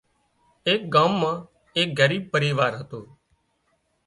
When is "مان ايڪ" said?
1.21-1.89